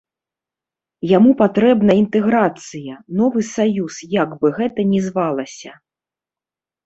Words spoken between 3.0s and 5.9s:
новы саюз, як бы гэта ні звалася.